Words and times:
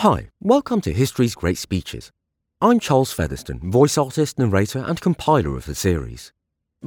Hi, 0.00 0.30
welcome 0.40 0.80
to 0.80 0.94
History's 0.94 1.34
Great 1.34 1.58
Speeches. 1.58 2.10
I'm 2.62 2.80
Charles 2.80 3.12
Featherstone, 3.12 3.70
voice 3.70 3.98
artist, 3.98 4.38
narrator, 4.38 4.78
and 4.78 4.98
compiler 4.98 5.54
of 5.58 5.66
the 5.66 5.74
series. 5.74 6.32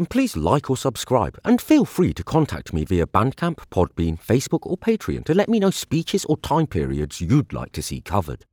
Please 0.09 0.35
like 0.35 0.67
or 0.67 0.77
subscribe, 0.77 1.37
and 1.45 1.61
feel 1.61 1.85
free 1.85 2.11
to 2.15 2.23
contact 2.23 2.73
me 2.73 2.85
via 2.85 3.05
Bandcamp, 3.05 3.57
Podbean, 3.69 4.19
Facebook, 4.19 4.61
or 4.63 4.77
Patreon 4.77 5.25
to 5.25 5.35
let 5.35 5.47
me 5.47 5.59
know 5.59 5.69
speeches 5.69 6.25
or 6.25 6.37
time 6.37 6.65
periods 6.65 7.21
you'd 7.21 7.53
like 7.53 7.71
to 7.73 7.83
see 7.83 8.01
covered. 8.01 8.45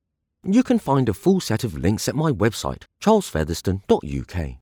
You 0.44 0.62
can 0.62 0.78
find 0.78 1.08
a 1.08 1.14
full 1.14 1.40
set 1.40 1.64
of 1.64 1.78
links 1.78 2.06
at 2.06 2.14
my 2.14 2.30
website, 2.30 2.82
charlesfeatherstone.uk. 3.02 4.56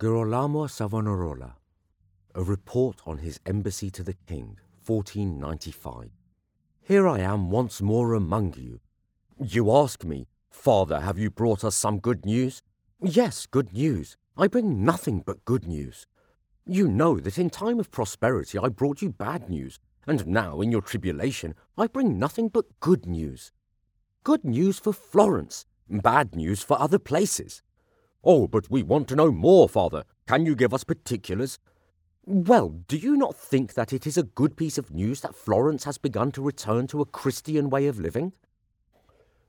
Girolamo 0.00 0.66
Savonarola, 0.66 1.54
a 2.34 2.42
report 2.42 3.02
on 3.06 3.18
his 3.18 3.38
embassy 3.46 3.88
to 3.90 4.02
the 4.02 4.16
king, 4.26 4.58
1495. 4.84 6.10
Here 6.86 7.08
I 7.08 7.20
am 7.20 7.48
once 7.50 7.80
more 7.80 8.12
among 8.12 8.56
you. 8.58 8.80
You 9.42 9.74
ask 9.74 10.04
me, 10.04 10.26
Father, 10.50 11.00
have 11.00 11.18
you 11.18 11.30
brought 11.30 11.64
us 11.64 11.74
some 11.74 11.98
good 11.98 12.26
news? 12.26 12.60
Yes, 13.00 13.46
good 13.46 13.72
news. 13.72 14.18
I 14.36 14.48
bring 14.48 14.84
nothing 14.84 15.22
but 15.24 15.46
good 15.46 15.66
news. 15.66 16.06
You 16.66 16.86
know 16.86 17.18
that 17.20 17.38
in 17.38 17.48
time 17.48 17.80
of 17.80 17.90
prosperity 17.90 18.58
I 18.58 18.68
brought 18.68 19.00
you 19.00 19.08
bad 19.08 19.48
news, 19.48 19.80
and 20.06 20.26
now 20.26 20.60
in 20.60 20.70
your 20.70 20.82
tribulation 20.82 21.54
I 21.78 21.86
bring 21.86 22.18
nothing 22.18 22.48
but 22.48 22.66
good 22.80 23.06
news. 23.06 23.50
Good 24.22 24.44
news 24.44 24.78
for 24.78 24.92
Florence, 24.92 25.64
bad 25.88 26.36
news 26.36 26.62
for 26.62 26.78
other 26.78 26.98
places. 26.98 27.62
Oh, 28.22 28.46
but 28.46 28.70
we 28.70 28.82
want 28.82 29.08
to 29.08 29.16
know 29.16 29.32
more, 29.32 29.70
Father. 29.70 30.04
Can 30.26 30.44
you 30.44 30.54
give 30.54 30.74
us 30.74 30.84
particulars? 30.84 31.58
Well, 32.26 32.70
do 32.88 32.96
you 32.96 33.18
not 33.18 33.36
think 33.36 33.74
that 33.74 33.92
it 33.92 34.06
is 34.06 34.16
a 34.16 34.22
good 34.22 34.56
piece 34.56 34.78
of 34.78 34.90
news 34.90 35.20
that 35.20 35.34
Florence 35.34 35.84
has 35.84 35.98
begun 35.98 36.32
to 36.32 36.42
return 36.42 36.86
to 36.86 37.02
a 37.02 37.06
Christian 37.06 37.68
way 37.68 37.86
of 37.86 38.00
living? 38.00 38.32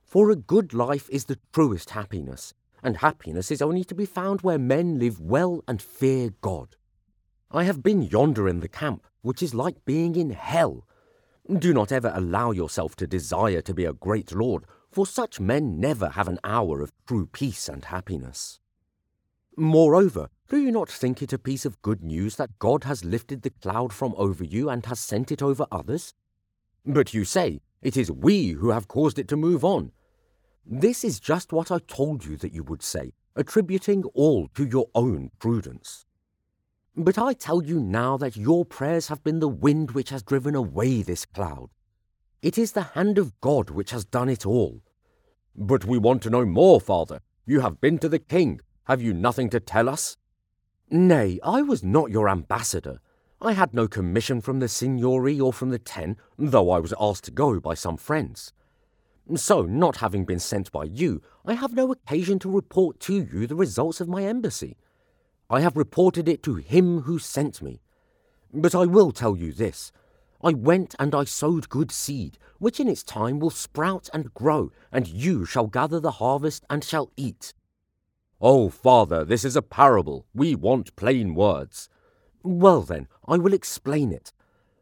For 0.04 0.30
a 0.30 0.36
good 0.36 0.74
life 0.74 1.08
is 1.08 1.24
the 1.24 1.38
truest 1.54 1.90
happiness, 1.90 2.52
and 2.82 2.98
happiness 2.98 3.50
is 3.50 3.62
only 3.62 3.82
to 3.84 3.94
be 3.94 4.04
found 4.04 4.42
where 4.42 4.58
men 4.58 4.98
live 4.98 5.18
well 5.18 5.64
and 5.66 5.80
fear 5.80 6.34
God. 6.42 6.76
I 7.50 7.64
have 7.64 7.82
been 7.82 8.02
yonder 8.02 8.46
in 8.46 8.60
the 8.60 8.68
camp, 8.68 9.06
which 9.22 9.42
is 9.42 9.54
like 9.54 9.86
being 9.86 10.14
in 10.14 10.30
hell. 10.30 10.86
Do 11.50 11.72
not 11.72 11.92
ever 11.92 12.12
allow 12.14 12.50
yourself 12.50 12.94
to 12.96 13.06
desire 13.06 13.62
to 13.62 13.72
be 13.72 13.86
a 13.86 13.94
great 13.94 14.34
lord, 14.34 14.64
for 14.90 15.06
such 15.06 15.40
men 15.40 15.80
never 15.80 16.10
have 16.10 16.28
an 16.28 16.40
hour 16.44 16.82
of 16.82 16.92
true 17.06 17.26
peace 17.26 17.70
and 17.70 17.86
happiness. 17.86 18.60
Moreover, 19.58 20.28
do 20.48 20.58
you 20.58 20.70
not 20.70 20.90
think 20.90 21.22
it 21.22 21.32
a 21.32 21.38
piece 21.38 21.64
of 21.64 21.80
good 21.80 22.04
news 22.04 22.36
that 22.36 22.58
God 22.58 22.84
has 22.84 23.06
lifted 23.06 23.40
the 23.40 23.50
cloud 23.50 23.90
from 23.90 24.14
over 24.18 24.44
you 24.44 24.68
and 24.68 24.84
has 24.84 25.00
sent 25.00 25.32
it 25.32 25.40
over 25.40 25.66
others? 25.72 26.12
But 26.84 27.14
you 27.14 27.24
say, 27.24 27.60
it 27.80 27.96
is 27.96 28.12
we 28.12 28.50
who 28.50 28.68
have 28.68 28.86
caused 28.86 29.18
it 29.18 29.28
to 29.28 29.36
move 29.36 29.64
on. 29.64 29.92
This 30.66 31.04
is 31.04 31.20
just 31.20 31.54
what 31.54 31.70
I 31.70 31.78
told 31.78 32.26
you 32.26 32.36
that 32.36 32.52
you 32.52 32.64
would 32.64 32.82
say, 32.82 33.14
attributing 33.34 34.04
all 34.12 34.48
to 34.54 34.66
your 34.66 34.88
own 34.94 35.30
prudence. 35.38 36.04
But 36.94 37.18
I 37.18 37.32
tell 37.32 37.62
you 37.62 37.80
now 37.80 38.18
that 38.18 38.36
your 38.36 38.66
prayers 38.66 39.08
have 39.08 39.24
been 39.24 39.40
the 39.40 39.48
wind 39.48 39.92
which 39.92 40.10
has 40.10 40.22
driven 40.22 40.54
away 40.54 41.00
this 41.00 41.24
cloud. 41.24 41.70
It 42.42 42.58
is 42.58 42.72
the 42.72 42.82
hand 42.82 43.16
of 43.16 43.40
God 43.40 43.70
which 43.70 43.90
has 43.90 44.04
done 44.04 44.28
it 44.28 44.44
all. 44.44 44.82
But 45.54 45.86
we 45.86 45.96
want 45.96 46.22
to 46.24 46.30
know 46.30 46.44
more, 46.44 46.78
Father. 46.78 47.20
You 47.46 47.60
have 47.60 47.80
been 47.80 47.98
to 48.00 48.08
the 48.08 48.18
king. 48.18 48.60
Have 48.86 49.02
you 49.02 49.12
nothing 49.12 49.50
to 49.50 49.58
tell 49.58 49.88
us? 49.88 50.16
Nay, 50.88 51.40
I 51.42 51.60
was 51.60 51.82
not 51.82 52.12
your 52.12 52.28
ambassador. 52.28 53.00
I 53.42 53.52
had 53.52 53.74
no 53.74 53.88
commission 53.88 54.40
from 54.40 54.60
the 54.60 54.68
Signory 54.68 55.40
or 55.40 55.52
from 55.52 55.70
the 55.70 55.80
Ten, 55.80 56.16
though 56.38 56.70
I 56.70 56.78
was 56.78 56.94
asked 57.00 57.24
to 57.24 57.32
go 57.32 57.58
by 57.58 57.74
some 57.74 57.96
friends. 57.96 58.52
So, 59.34 59.62
not 59.62 59.96
having 59.96 60.24
been 60.24 60.38
sent 60.38 60.70
by 60.70 60.84
you, 60.84 61.20
I 61.44 61.54
have 61.54 61.74
no 61.74 61.90
occasion 61.90 62.38
to 62.38 62.48
report 62.48 63.00
to 63.00 63.14
you 63.14 63.48
the 63.48 63.56
results 63.56 64.00
of 64.00 64.08
my 64.08 64.22
embassy. 64.22 64.76
I 65.50 65.62
have 65.62 65.76
reported 65.76 66.28
it 66.28 66.44
to 66.44 66.54
him 66.54 67.00
who 67.00 67.18
sent 67.18 67.60
me. 67.60 67.80
But 68.54 68.76
I 68.76 68.86
will 68.86 69.10
tell 69.10 69.36
you 69.36 69.52
this. 69.52 69.90
I 70.44 70.52
went 70.52 70.94
and 71.00 71.12
I 71.12 71.24
sowed 71.24 71.68
good 71.68 71.90
seed, 71.90 72.38
which 72.60 72.78
in 72.78 72.86
its 72.86 73.02
time 73.02 73.40
will 73.40 73.50
sprout 73.50 74.08
and 74.14 74.32
grow, 74.32 74.70
and 74.92 75.08
you 75.08 75.44
shall 75.44 75.66
gather 75.66 75.98
the 75.98 76.12
harvest 76.22 76.64
and 76.70 76.84
shall 76.84 77.10
eat. 77.16 77.52
Oh, 78.40 78.68
father, 78.68 79.24
this 79.24 79.44
is 79.44 79.56
a 79.56 79.62
parable. 79.62 80.26
We 80.34 80.54
want 80.54 80.94
plain 80.94 81.34
words. 81.34 81.88
Well, 82.42 82.82
then, 82.82 83.08
I 83.26 83.38
will 83.38 83.54
explain 83.54 84.12
it. 84.12 84.32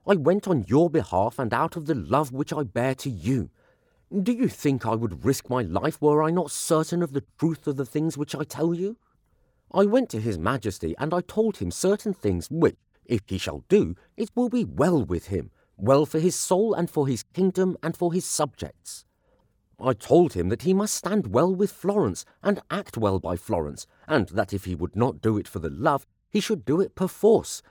I 0.07 0.17
went 0.17 0.49
on 0.49 0.65
your 0.67 0.91
behalf 0.91 1.39
and 1.39 1.55
out 1.55 1.77
of 1.77 1.87
the 1.87 1.95
love 1.95 2.33
which 2.33 2.53
I 2.53 2.65
bear 2.65 2.97
to 2.97 3.11
you. 3.11 3.51
Do 4.23 4.33
you 4.33 4.49
think 4.49 4.85
I 4.85 4.97
would 4.97 5.25
risk 5.25 5.49
my 5.49 5.63
life 5.63 6.03
were 6.03 6.23
I 6.23 6.31
not 6.31 6.51
certain 6.51 7.03
of 7.03 7.13
the 7.13 7.25
truth 7.39 7.67
of 7.69 7.77
the 7.77 7.87
things 7.87 8.19
which 8.19 8.35
I 8.35 8.43
tell 8.43 8.75
you? 8.75 8.97
I 9.73 9.87
went 9.87 10.11
to 10.11 10.21
his 10.21 10.37
majesty 10.37 10.95
and 10.99 11.15
I 11.15 11.21
told 11.21 11.59
him 11.59 11.71
certain 11.71 12.13
things 12.13 12.49
which, 12.51 12.77
if 13.07 13.23
he 13.27 13.39
shall 13.39 13.65
do, 13.69 13.95
it 14.17 14.31
will 14.35 14.49
be 14.49 14.65
well 14.65 15.05
with 15.05 15.29
him, 15.29 15.51
well 15.77 16.07
for 16.07 16.19
his 16.19 16.35
soul 16.35 16.75
and 16.75 16.91
for 16.91 17.07
his 17.07 17.23
kingdom 17.23 17.77
and 17.83 17.97
for 17.97 18.13
his 18.13 18.25
subjects. 18.25 19.05
I 19.81 19.93
told 19.93 20.35
him 20.35 20.49
that 20.49 20.63
he 20.63 20.73
must 20.73 20.95
stand 20.95 21.29
well 21.29 21.55
with 21.55 21.73
Florence 21.73 22.25
and 22.43 22.63
act 22.71 22.97
well 22.97 23.19
by 23.19 23.37
Florence, 23.37 23.87
and 24.07 24.29
that 24.29 24.53
if 24.53 24.65
he 24.65 24.75
would 24.75 24.95
not 24.95 25.21
do 25.21 25.37
it 25.37 25.49
for 25.49 25.59
the 25.59 25.71
love, 25.71 26.07
he 26.31 26.41
should 26.41 26.65
do 26.65 26.81
it 26.81 26.95
perforce. 26.95 27.63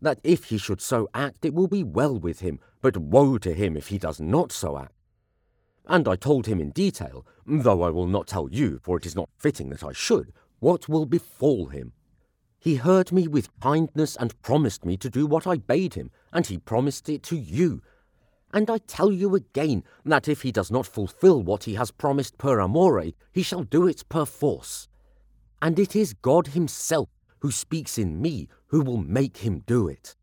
That 0.00 0.20
if 0.22 0.44
he 0.44 0.58
should 0.58 0.80
so 0.80 1.08
act, 1.14 1.44
it 1.44 1.54
will 1.54 1.68
be 1.68 1.82
well 1.82 2.18
with 2.18 2.40
him, 2.40 2.60
but 2.80 2.96
woe 2.96 3.38
to 3.38 3.54
him 3.54 3.76
if 3.76 3.88
he 3.88 3.98
does 3.98 4.20
not 4.20 4.52
so 4.52 4.78
act. 4.78 4.92
And 5.86 6.08
I 6.08 6.16
told 6.16 6.46
him 6.46 6.60
in 6.60 6.70
detail, 6.70 7.24
though 7.46 7.82
I 7.82 7.90
will 7.90 8.08
not 8.08 8.26
tell 8.26 8.48
you, 8.50 8.80
for 8.82 8.96
it 8.96 9.06
is 9.06 9.16
not 9.16 9.30
fitting 9.38 9.70
that 9.70 9.84
I 9.84 9.92
should, 9.92 10.32
what 10.58 10.88
will 10.88 11.06
befall 11.06 11.66
him. 11.66 11.92
He 12.58 12.76
heard 12.76 13.12
me 13.12 13.28
with 13.28 13.58
kindness 13.60 14.16
and 14.16 14.40
promised 14.42 14.84
me 14.84 14.96
to 14.96 15.08
do 15.08 15.26
what 15.26 15.46
I 15.46 15.56
bade 15.56 15.94
him, 15.94 16.10
and 16.32 16.46
he 16.46 16.58
promised 16.58 17.08
it 17.08 17.22
to 17.24 17.36
you, 17.36 17.82
and 18.52 18.70
I 18.70 18.78
tell 18.78 19.12
you 19.12 19.34
again 19.34 19.84
that 20.04 20.28
if 20.28 20.42
he 20.42 20.52
does 20.52 20.70
not 20.70 20.86
fulfill 20.86 21.42
what 21.42 21.64
he 21.64 21.74
has 21.74 21.90
promised 21.90 22.38
per 22.38 22.60
amore, 22.60 23.04
he 23.32 23.42
shall 23.42 23.64
do 23.64 23.86
it 23.86 24.08
per 24.08 24.24
force. 24.24 24.88
And 25.60 25.78
it 25.78 25.96
is 25.96 26.14
God 26.14 26.48
himself 26.48 27.08
who 27.40 27.50
speaks 27.50 27.98
in 27.98 28.20
me 28.20 28.48
who 28.68 28.80
will 28.82 28.98
make 28.98 29.38
him 29.38 29.62
do 29.66 29.88
it. 29.88 30.16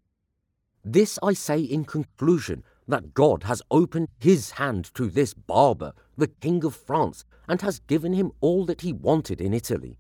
This 0.83 1.17
I 1.23 1.33
say 1.33 1.59
in 1.62 1.85
conclusion 1.85 2.63
that 2.88 3.13
God 3.13 3.44
has 3.44 3.62
opened 3.72 4.09
his 4.19 4.51
hand 4.51 4.94
to 4.95 5.07
this 5.07 5.33
barber, 5.33 5.94
the 6.17 6.28
King 6.28 6.66
of 6.66 6.75
France, 6.75 7.23
and 7.47 7.62
has 7.62 7.79
given 7.79 8.13
him 8.13 8.31
all 8.41 8.66
that 8.66 8.81
he 8.81 8.91
wanted 8.91 9.39
in 9.39 9.53
Italy. 9.53 10.00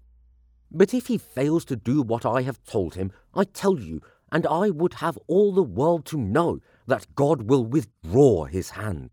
But 0.71 0.93
if 0.93 1.07
he 1.07 1.17
fails 1.17 1.65
to 1.65 1.75
do 1.75 2.01
what 2.01 2.25
I 2.25 2.41
have 2.41 2.63
told 2.63 2.95
him, 2.95 3.11
I 3.33 3.43
tell 3.43 3.79
you, 3.79 4.01
and 4.31 4.47
I 4.47 4.71
would 4.71 4.95
have 4.95 5.17
all 5.27 5.53
the 5.53 5.63
world 5.63 6.05
to 6.07 6.17
know, 6.17 6.59
that 6.87 7.15
God 7.15 7.43
will 7.43 7.65
withdraw 7.65 8.45
his 8.45 8.71
hand. 8.71 9.09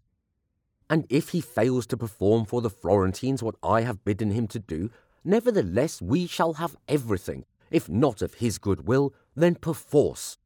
And 0.88 1.06
if 1.08 1.28
he 1.28 1.40
fails 1.40 1.86
to 1.86 1.96
perform 1.96 2.44
for 2.44 2.60
the 2.60 2.70
Florentines 2.70 3.42
what 3.42 3.54
I 3.62 3.82
have 3.82 4.04
bidden 4.04 4.32
him 4.32 4.48
to 4.48 4.58
do, 4.58 4.90
nevertheless 5.24 6.02
we 6.02 6.26
shall 6.26 6.54
have 6.54 6.76
everything, 6.88 7.44
if 7.70 7.88
not 7.88 8.22
of 8.22 8.34
his 8.34 8.58
good 8.58 8.86
will, 8.86 9.14
then 9.36 9.54
perforce. 9.54 10.36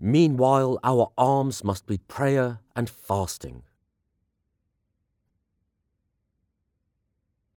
Meanwhile 0.00 0.78
our 0.82 1.12
arms 1.16 1.62
must 1.62 1.86
be 1.86 1.98
prayer 1.98 2.60
and 2.74 2.90
fasting. 2.90 3.62